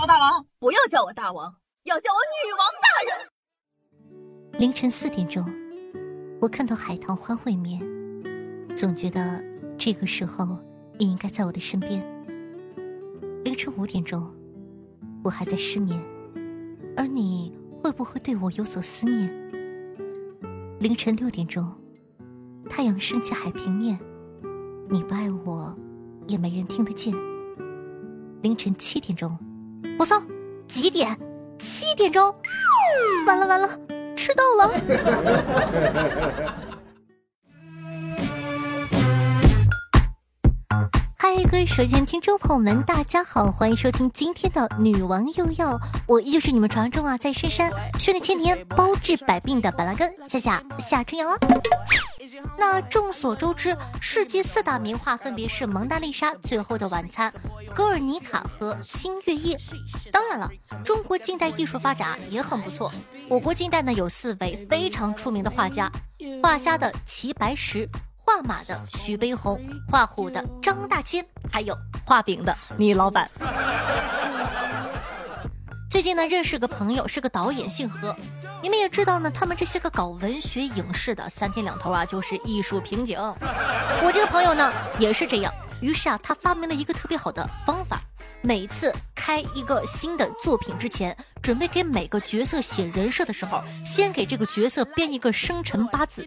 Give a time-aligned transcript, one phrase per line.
[0.00, 4.60] 我大王，不要叫我大王，要叫我女王大人。
[4.60, 5.44] 凌晨四点钟，
[6.40, 7.80] 我看到海棠花会面，
[8.76, 9.42] 总觉得
[9.78, 10.58] 这个时候
[10.98, 12.02] 你应该在我的身边。
[13.44, 14.34] 凌晨五点钟，
[15.22, 15.98] 我还在失眠，
[16.96, 19.28] 而你会不会对我有所思念？
[20.80, 21.72] 凌晨六点钟，
[22.68, 23.98] 太阳升起海平面，
[24.90, 25.76] 你不爱我，
[26.26, 27.14] 也没人听得见。
[28.42, 29.38] 凌晨七点钟，
[29.96, 30.20] 我操，
[30.66, 31.16] 几点？
[31.58, 32.34] 七点钟，
[33.26, 33.68] 完了完了，
[34.16, 34.68] 迟到了。
[41.16, 51.38] 嗨，各位首先听众朋友们，大家好，欢迎收听今天的女王又要，我依旧是你们传说中啊，在深山修炼千年、包治百病的板蓝根夏夏夏春阳啊。
[52.58, 57.32] 那众所周知，世界四大名画分别是《蒙娜丽莎》《最后的晚餐》
[57.74, 59.56] 《格尔尼卡》和《新月夜》。
[60.10, 60.50] 当然了，
[60.84, 62.92] 中国近代艺术发展也很不错。
[63.28, 65.90] 我国近代呢有四位非常出名的画家：
[66.42, 67.88] 画虾的齐白石，
[68.24, 69.60] 画马的徐悲鸿，
[69.90, 73.30] 画虎的张大千，还有画饼的倪老板。
[75.94, 78.16] 最近呢，认识个朋友，是个导演，姓何。
[78.60, 83.16] 你们也知道呢，他们这些个搞文学影视的，三天两头啊就是艺术瓶颈。
[84.02, 88.00] 我这个朋友呢也是这样，于是啊，他发明了一个特别好的方法：
[88.42, 96.26] 每次开一个新的作品之前，准备给每个角色写人设的时候，先给这个角色编一个生辰八字，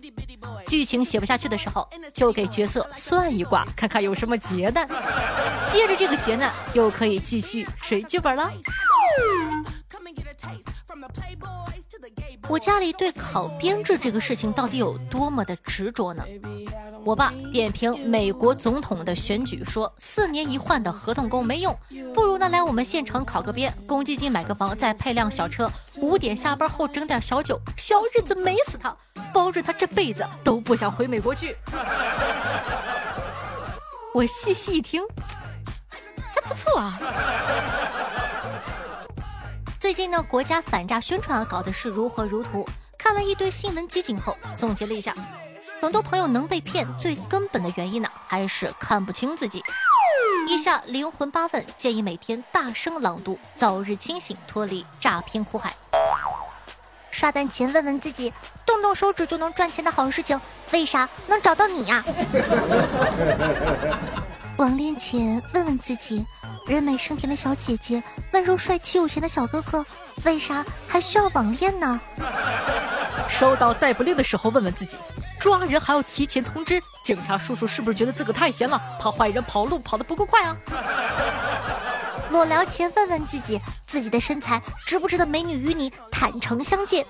[0.66, 4.88] 剧情写不下去的时候，就给角色算一卦，看看有什么劫难。
[5.68, 8.50] 接着这个劫难，又可以继续水剧本了。
[12.50, 16.24] 我家里对考编制这个事情到底有多么的执着呢？
[17.04, 21.78] 我爸点评美国总统的选举说：“四年一换的合同工没用，
[22.14, 28.96] 不如呢来我们县城考个编，公积金买个房，再配辆小车，五点下班后整点小酒，小日子美死他，
[29.34, 31.56] 保着他这辈子都不想回美国去。
[34.14, 35.02] ”我细细一听，
[36.34, 37.00] 还不错啊。
[39.88, 42.68] 最近呢，国家反诈宣传啊搞的是如火如荼。
[42.98, 45.16] 看了一堆新闻集锦后，总结了一下，
[45.82, 49.64] 很多朋友能被骗，最根本的原因呢，还是看不清自己。
[50.46, 55.74] 以下灵魂八问，建议每天大声朗读，早日清醒，脱离诈骗苦海。
[57.10, 58.34] 刷单前问问自己，
[58.66, 60.38] 动动手指就能赚钱的好事情，
[60.72, 62.04] 为啥能找到你呀？
[64.58, 66.26] 网恋前问问自己。
[66.66, 68.02] 人美声甜的小姐姐，
[68.34, 69.86] 温柔帅气有钱的小哥哥，
[70.24, 72.02] 为啥还需要网恋呢？
[73.30, 74.98] 收到逮捕令的时候，问问自己，
[75.40, 80.58] 抓人还要提前通知，警察叔叔是不是觉得自个太闲了，怕坏人跑路跑得不够快啊？
[82.32, 87.06] 裸聊前问问自己，自己的身材值不值得美女与你坦诚相见？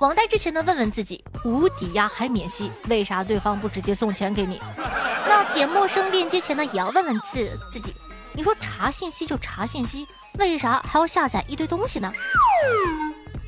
[0.00, 4.60] 网贷之前呢，问问自己，无抵押还免息，为啥对方不直接送钱给你？
[5.26, 7.94] 那点陌生链接前呢，也要问问自自己。
[8.32, 10.06] 你说查信息就查信息，
[10.38, 12.12] 为啥还要下载一堆东西呢？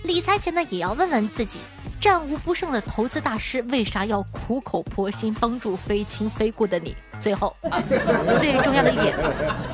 [0.05, 1.59] 理财前呢，也要问问自己，
[2.01, 6.97] 战无不胜的投资大师为啥要苦口婆心帮助非亲非故的你？
[7.19, 7.57] 最后，
[8.39, 9.17] 最重要的一点，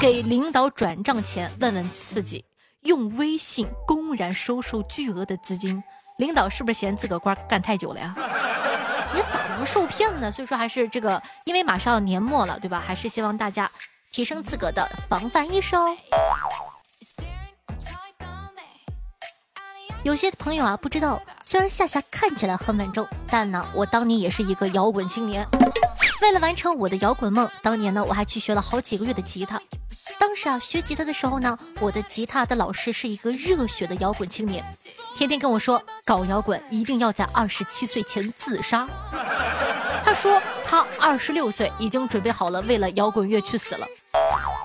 [0.00, 2.42] 给领导转账前问问自己，
[2.84, 5.82] 用微信公然收受巨额的资金，
[6.16, 8.14] 领导是不是嫌自个官干太久了呀？
[9.14, 10.30] 你咋能受骗呢？
[10.30, 12.82] 所以说还是这个，因为马上要年末了，对吧？
[12.84, 13.70] 还是希望大家。
[14.14, 15.96] 提升自个的防范意识哦。
[20.02, 25.48] 有些朋友啊不知道，虽然夏夏看起来很稳重，但呢，我当年也是一个摇滚青年。
[26.20, 29.58] 为了完成我的摇滚梦，当年呢，我还去学了好几个月的吉他。
[30.22, 34.64] 当时啊，学吉他的时候呢，我的吉他的老师是一个热血的摇滚青年，
[35.16, 38.86] 天天跟我说，搞摇滚一定要在二十七岁前自杀。
[40.04, 43.84] 他说他二十六岁已经准备好了，为了摇滚乐去死了。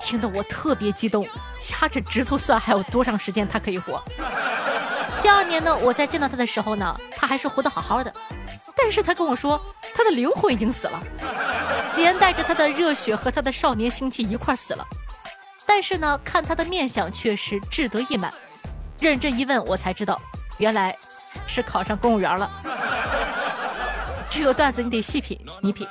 [0.00, 1.26] 听得我特别激动，
[1.60, 4.00] 掐着指头算还有多长时间他可以活。
[5.20, 8.12] 第二年呢，我在见到他的时候呢，他还是活得好好的，
[8.76, 9.60] 但是他跟我说
[9.92, 11.02] 他的灵魂已经死了，
[11.96, 14.86] 连带着他的热血和他的少年心气一块死了。
[15.68, 18.32] 但是呢，看他的面相却是志得意满。
[18.98, 20.18] 认真一问，我才知道，
[20.56, 20.96] 原来
[21.46, 22.50] 是考上公务员了。
[24.30, 25.86] 这个段子你得细品，你品。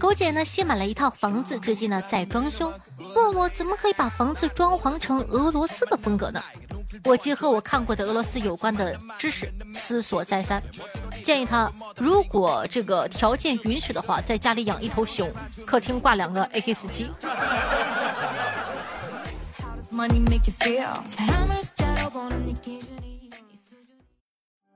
[0.00, 2.72] 狗姐呢新买了一套房子，最近呢在装修，
[3.14, 6.42] 问我怎么可以把房子装潢成俄罗斯的风格呢？
[7.04, 10.62] 我结合我看过的俄罗斯有关的知识，思索再三，
[11.22, 15.30] 建议他如果这个条件允许的话，在家里养一头熊，
[15.66, 17.10] 客厅挂两个 AK 四七。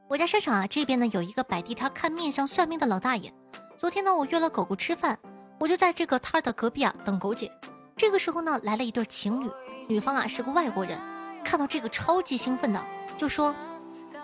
[0.08, 3.32] 我家商场啊，这边呢有一个摆地摊看面相算命的老大爷。
[3.78, 5.18] 昨天呢，我约了狗狗吃饭，
[5.58, 7.50] 我就在这个摊的隔壁啊等狗姐。
[7.96, 9.50] 这个时候呢，来了一对情侣，
[9.88, 10.98] 女方啊是个外国人，
[11.44, 12.80] 看到这个超级兴奋的，
[13.16, 13.54] 就说：“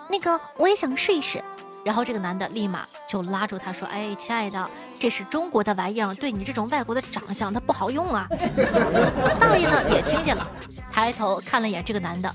[0.09, 1.43] 那个我也想试一试。”
[1.85, 4.69] 然后这个男的立马就拉住他说：“哎，亲爱的，
[4.99, 8.27] 这是中国的玩意儿，对你这种外国的长相，它不好用啊。
[9.39, 10.45] ”大爷呢也听见了，
[10.91, 12.31] 抬头看了眼这个男的。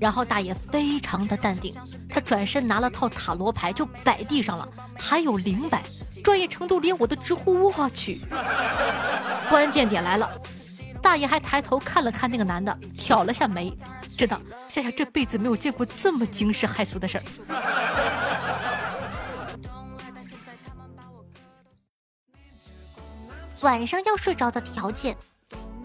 [0.00, 1.74] 然后大爷非常的淡定，
[2.10, 4.68] 他转身拿了套塔罗牌就摆地上了，
[4.98, 5.82] 还有灵摆，
[6.22, 8.20] 专业程度连我都直呼我去。
[9.48, 10.28] 关键点来了，
[11.00, 13.72] 大爷还抬头看了看那个男的，挑了下眉，
[14.16, 17.24] 真的，夏夏这辈子没有见过这么惊世骇俗的事儿。
[23.60, 25.16] 晚上要睡着的条件，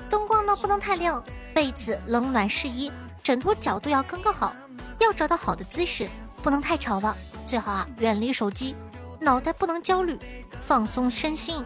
[0.09, 1.23] 灯光呢不能太亮，
[1.53, 2.91] 被子冷暖适宜。
[3.23, 4.53] 枕头角度要刚刚好，
[4.99, 6.09] 要找到好的姿势，
[6.43, 7.15] 不能太吵了。
[7.45, 8.75] 最好啊，远离手机，
[9.19, 10.17] 脑袋不能焦虑，
[10.61, 11.63] 放松身心。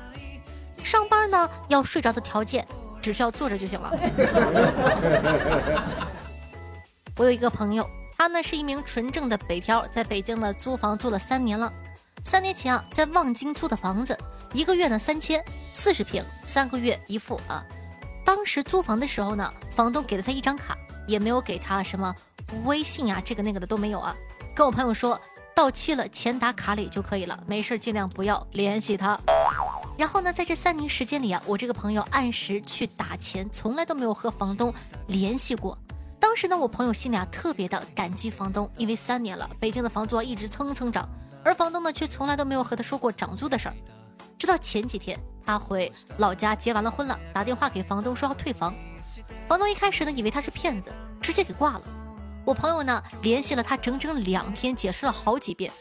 [0.83, 2.68] 上班呢，要睡着的条件，
[3.01, 3.92] 只需要坐着就行了。
[7.23, 11.71] 我有一个朋友，他呢是一名纯正的北漂，在北京呢租房租了三年了。
[12.25, 14.17] 三年前啊，在望京租的房子，
[14.51, 15.41] 一个月呢三千，
[15.71, 17.63] 四十平，三个月一付啊。
[18.25, 20.77] 当时租房的时候呢，房东给了他一张卡。
[21.05, 22.13] 也没有给他什么
[22.63, 24.13] 微信啊，这个那个的都没有啊。
[24.53, 25.19] 跟我朋友说
[25.55, 29.17] 到期了，钱打卡里就可以了，没事尽量不要联系他。
[29.97, 34.73] 然后呢，在这三年时间里啊，我这个朋友按时去打钱，从来都没有和房东
[35.07, 35.77] 联系过。
[36.33, 41.07] 当时呢，我朋友心里啊特别的感激房东，因为三年了，北京的房租啊一直蹭蹭涨，
[41.44, 43.75] 而房东呢却从来都没有和他说过涨租的事儿。
[44.39, 45.15] 直到前几天，
[45.45, 48.74] 他回老家结完了婚了，打电话给房东说要退房。
[49.47, 50.91] 房东一开始呢，以为他是骗子，
[51.21, 51.81] 直接给挂了。
[52.44, 55.71] 我朋友呢，联系了他整整两天，解释了好几遍，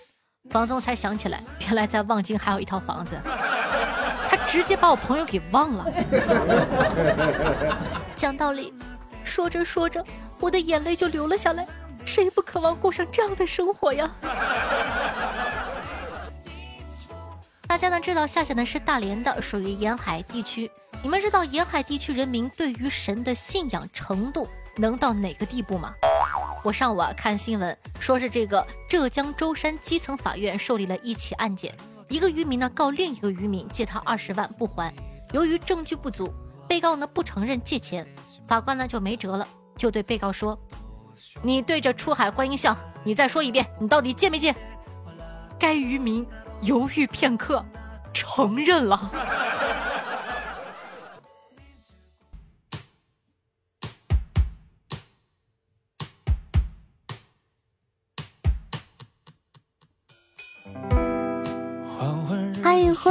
[0.51, 3.19] 房东才想起来，原来在望京还有一套房子。
[4.29, 5.87] 他直接把我朋友给忘了。
[8.15, 8.73] 讲道理，
[9.33, 10.05] 说着说着，
[10.41, 11.67] 我的眼泪就流了下来。
[12.05, 14.15] 谁不渴望过上这样的生活呀？
[17.67, 20.71] 大家呢知道，夏夏呢是大连的，属于沿海地区。
[21.03, 24.47] 你们知道沿海地区人民对于神的信仰程度
[24.77, 25.95] 能到哪个地步吗？
[26.63, 31.75] 我上午啊看新闻，说是这个浙江舟山基层法院受理了一起案件，
[32.09, 34.93] 一个渔民呢告另一个渔民借他二十万不还，
[35.33, 36.31] 由于证据不足，
[36.69, 38.07] 被告呢不承认借钱，
[38.49, 40.59] 法官呢就没辙了，就对被告说
[41.43, 44.55] ：“你对着出海观音像，你再说一遍，你到底借没借？”
[45.59, 46.27] 该渔民
[46.63, 47.65] 犹豫片刻，
[48.13, 49.11] 承认了。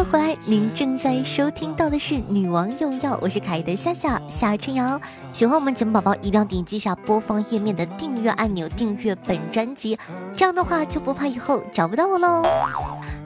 [0.02, 5.00] 欢迎回来，您正在收听到的是《女王又要》，我是可爱的夏夏夏春瑶。
[5.32, 9.96] 喜欢我们节目宝宝一定要点击一下播放页面的订阅按钮，订阅本专辑，
[10.36, 12.44] 这样的话就不怕以后找不到我喽。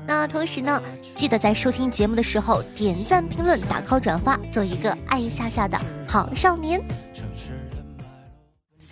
[0.06, 0.82] 那同时呢，
[1.16, 6.82] 记得在收听节目的时候点赞、评论、打 call、转发，做一个爱夏夏的好少年。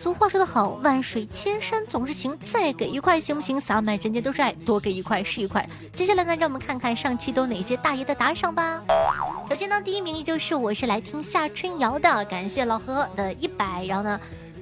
[0.03, 3.57] 俗话说得好，万水千山总是情，再给一块行不行？
[3.57, 5.65] 洒满人间都是爱，多给一块是一块。
[5.93, 8.81] 接下来呢，让我们看看上期都哪些大爷的打赏吧。
[9.47, 13.85] 首先呢，第一名依旧是我是来听夏春瑶的，感谢老何的一百。
[13.85, 14.19] 然后呢，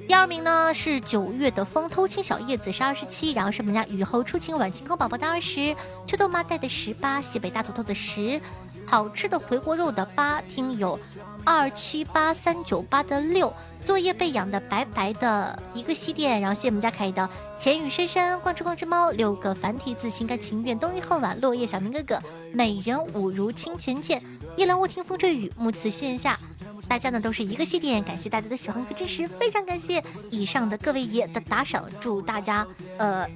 [0.08, 8.40] 第二名呢是九月的风偷青小叶子是二十七，然后是我们家雨后初晴晚晴空宝宝的二十，秋豆妈带的十八，西北大土豆的十，
[8.86, 11.00] 好吃的回锅肉的八，听友
[11.44, 13.52] 二七八三九八的六。
[13.84, 22.20] 作业被养的白白的一个西点，然后谢我们家凯的浅雨深深，光之光之猫六个繁体字，心甘情愿，冬日恨晚，落叶小明哥哥，
[22.54, 24.22] 美人舞如清泉剑，
[24.56, 26.40] 夜阑卧听风吹雨，暮刺轩下，
[26.88, 32.66] 大家呢都是一个西点，感谢大家的喜欢和支持，非常感谢以上的各位爷的打赏，祝大家
[32.98, 33.28] 呃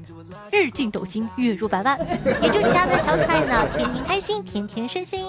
[0.52, 1.98] 日进斗金，月入百万，
[2.42, 5.26] 也祝其他的小可爱呢天天开心，天天顺心。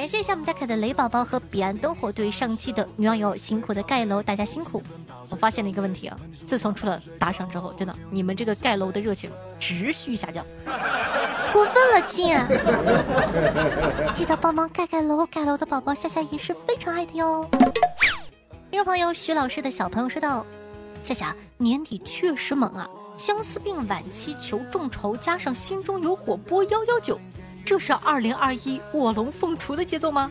[0.00, 4.82] 感谢一下我们家可爱的雷宝宝和彼岸灯火对上期的女网友辛苦的盖楼，大家辛苦。
[5.28, 6.16] 我发现了一个问题啊，
[6.46, 10.42] 自从出了打赏之后，真的你们这个盖楼的热情持续下降，
[11.52, 12.34] 过分了亲！
[14.14, 17.46] 记得帮忙盖盖楼，盖楼的宝宝夏夏也是非常爱的哟。
[18.70, 20.46] 听众朋友徐老师的小朋友说道：
[21.02, 22.88] 夏夏年底确实猛啊，
[23.18, 27.20] 相思病晚期求众筹，加上心中有火拨幺幺九。
[27.64, 30.30] 这是二零二一卧龙凤雏的节奏吗？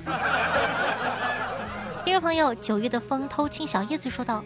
[2.06, 4.44] 听众朋友，九月的风偷亲小叶子说道：“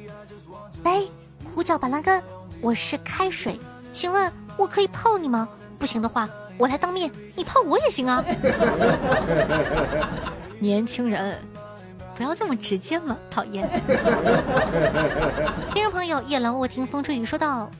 [0.83, 1.09] 喂，
[1.43, 2.21] 呼叫板蓝根，
[2.61, 3.59] 我是开水，
[3.91, 5.47] 请问我可以泡你吗？
[5.79, 8.23] 不行的话，我来当面，你泡我也行啊。
[10.59, 11.39] ”年轻人，
[12.15, 13.67] 不要这么直接嘛，讨厌。
[15.73, 17.71] 听众朋友，夜郎卧听风吹雨说道：“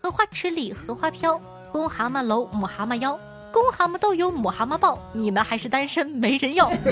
[0.00, 1.40] 荷花池里荷花飘，
[1.72, 3.18] 公蛤蟆搂母蛤蟆腰。”
[3.54, 6.68] 公蛤蟆都有母蛤蟆抱，你们还是单身没人要。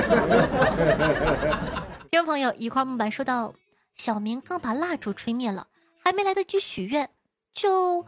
[2.08, 3.52] 听众朋友，一块木板说道，
[3.96, 5.66] 小明刚把蜡烛吹灭了，
[6.04, 7.10] 还没来得及许愿，
[7.52, 8.06] 就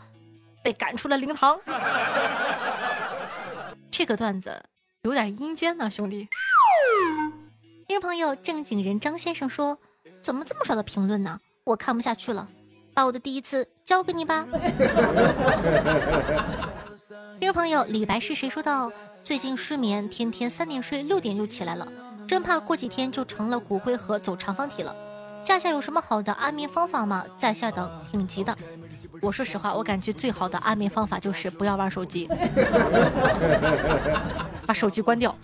[0.63, 1.59] 被赶出了灵堂。
[3.91, 4.63] 这个段子
[5.03, 6.29] 有点阴间呢，兄弟。
[7.89, 9.77] 听众朋友，正经人张先生说，
[10.23, 11.41] 怎么这么少的评论呢？
[11.65, 12.47] 我看不下去了，
[12.95, 14.47] 把我的第一次交给你吧。
[17.41, 18.91] 听众朋友，李白是谁说道
[19.23, 21.87] ：“最近失眠，天天三点睡，六点就起来了，
[22.27, 24.95] 真怕过几天就成了骨灰盒走长方体了。
[25.45, 27.25] 夏夏有什么好的安眠方法吗？
[27.37, 28.57] 在下等，挺急的。
[29.21, 32.29] 我说实话，我感觉最好的安眠方法就是不要玩手机，
[34.65, 35.37] 把手机关掉。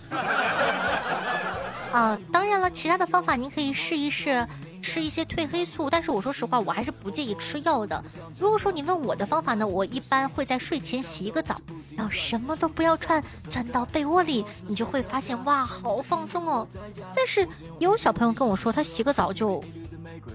[1.93, 4.47] 啊，当然了，其他的方法您可以试一试。
[4.81, 8.03] 吃一些褪黑素，但是我说实话，我还是不介意吃药的。
[8.39, 11.57] 如果说你问我的方法呢，我一般会在睡前洗一个澡，
[11.97, 16.67] 然后什么都不要穿，钻到被窝里，你就会发现哇，好放松哦。
[17.15, 17.47] 但是
[17.79, 19.63] 有小朋友跟我说，他洗个澡就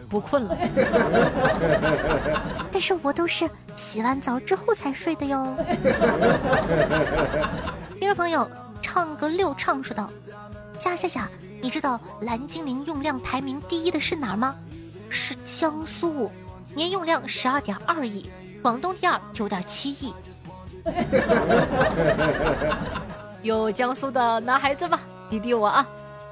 [0.09, 0.57] 不困了。
[2.71, 5.55] 但是我都是洗完澡之后才睡的哟。
[7.99, 8.49] 听众朋友，
[8.81, 10.09] 唱歌六唱说道：
[10.77, 11.29] 夏夏夏。
[11.65, 14.55] 你知道蓝精灵用量排名第一的是哪儿吗？
[15.09, 16.29] 是江苏，
[16.75, 18.29] 年用量十二点二亿，
[18.61, 20.13] 广东第二九点七亿。
[23.41, 24.99] 有江苏的男孩子吗？
[25.27, 25.83] 滴滴我啊，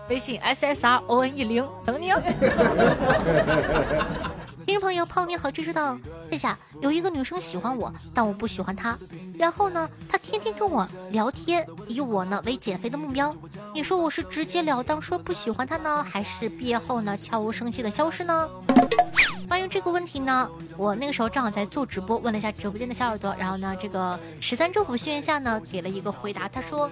[0.07, 2.21] 微信 s s r o n e 零等你啊。
[4.65, 5.98] 听众朋友，泡面好知道，
[6.32, 6.48] 谢谢。
[6.79, 8.98] 有一个女生喜欢我，但我不喜欢她。
[9.38, 13.34] 然后呢，她天天跟我聊天，以我呢为减肥的目标。
[13.74, 18.50] 你说我是直截了当说不喜欢她呢，还是毕业后呢悄无声息的消失呢？
[19.50, 26.89] 关于这个问题呢，我那个时候正好在做直播，问了一下直播间的小耳朵，然后呢，这个十三政府训练下呢给了一个回答，他说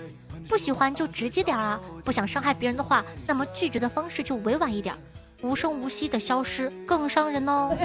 [0.50, 4.94] 不喜欢就直接点啊，不想伤害别人的话，那么拒绝的方式就委婉一点。
[5.42, 7.76] 无声无息的消失更伤人哦。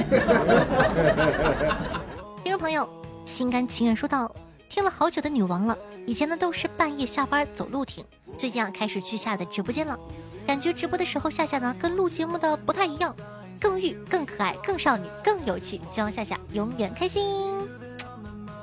[2.44, 2.88] 听众朋友，
[3.24, 4.30] 心甘情愿说道
[4.68, 8.04] ：“听了好久的女王了，以前呢都是半夜下班走路听，
[8.36, 9.98] 最近啊开始去夏的直播间了，
[10.46, 13.14] 感觉直播的时候夏夏呢跟录节目的不太一样，
[13.60, 17.54] 更欲、更可爱、更少女、更有趣，希望夏夏永远开心。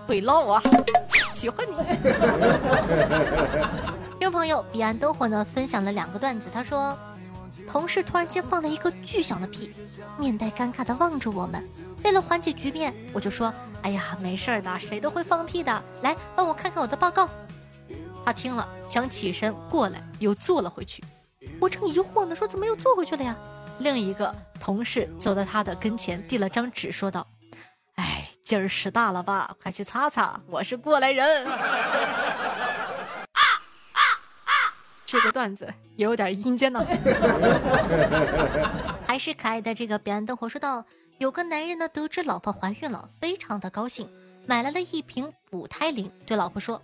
[0.05, 0.61] 会唠啊，
[1.33, 1.75] 喜欢你。
[4.19, 6.95] 听众朋友，彼岸灯火呢分享了两个段子，他说。
[7.69, 9.73] 同事突然间放了一个巨响的屁，
[10.17, 11.67] 面带尴尬的望着我们。
[12.03, 15.83] 为了缓解局面，我就说：“哎呀，没事的，谁都会放屁的。
[16.01, 17.29] 来，帮我看看我的报告。”
[18.25, 21.03] 他听了，想起身过来，又坐了回去。
[21.59, 23.35] 我正疑惑呢，说怎么又坐回去了呀？
[23.79, 27.25] 另一个同事走到他的跟前，递了张纸，说道
[27.95, 29.55] ：“哎，今儿屎大了吧？
[29.61, 31.45] 快去擦擦，我是过来人。”
[35.13, 36.83] 这个段子也有点阴间呢。
[39.05, 40.83] 还是可爱的这个彼岸灯火说道
[41.19, 44.09] ：“有个男人呢，得知老婆怀孕了，非常的高兴，
[44.47, 46.81] 买来了一瓶补胎灵，对老婆说：‘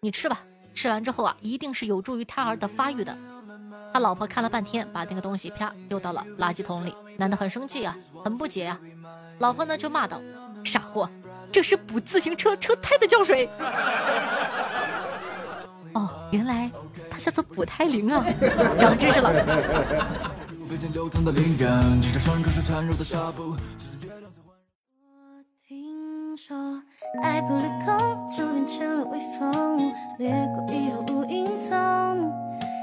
[0.00, 0.40] 你吃吧，
[0.74, 3.16] 吃完之后啊，一定是有助于胎儿的发育的。’
[3.94, 6.94] 他老婆看了半天，把那个东西啪丢到了垃圾桶里。
[7.16, 8.78] 男的很生气啊，很不解啊。
[9.38, 10.20] 老婆呢就骂道
[10.62, 11.08] ：‘傻货，
[11.50, 13.48] 这是补自行车车胎的胶水。’
[15.94, 16.70] 哦，原来。”
[17.20, 18.24] 叫做补胎灵啊，
[18.80, 19.30] 长知识了。
[20.68, 20.76] 我
[25.68, 26.82] 听说
[27.22, 27.88] 爱不离空，
[28.34, 31.70] 就变成了微风，掠过以后无影踪，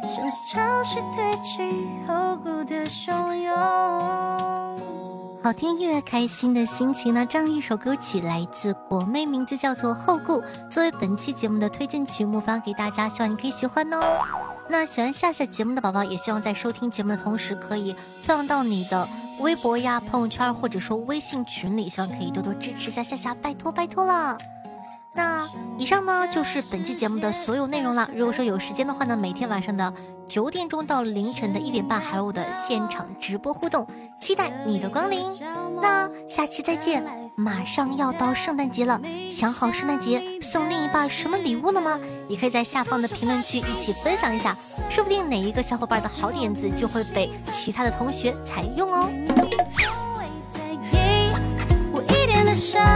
[0.07, 4.56] 像是潮水退去后孤的汹涌。
[5.47, 7.25] 好听音乐，开心的心情呢。
[7.25, 14.19] 这样一首歌曲来自国妹，名字叫做《后顾》，作为本期节目的推荐曲目发给大家，希望你可以喜欢哦。
[14.67, 19.07] 那喜欢夏夏节目的宝宝，也希望在收听节目的同时，可以放到你的
[19.39, 24.37] 微博呀、朋友圈或者说微信群里，希望可以多多支持一下夏夏，拜托拜托了。
[25.17, 28.07] 那以上呢就是本期节目的所有内容了。
[28.15, 29.91] 如果说有时间的话呢，每天晚上的
[30.27, 33.87] 九点钟到凌晨的一点半还有我的现场直播互动，
[34.21, 35.27] 期待你的光临。
[35.81, 37.03] 那下期再见！
[37.35, 41.99] 马上要到圣诞节了，想好圣诞节送另一半什么礼物了吗？
[42.27, 44.55] 也可以在下方的评论区一起分享一下，
[44.87, 49.09] 说不定哪一个小伙伴的好点子就会被其他的同学采用哦。
[49.27, 49.35] 说
[52.45, 52.86] 什么都